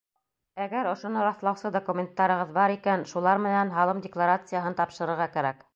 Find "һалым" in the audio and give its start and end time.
3.79-4.05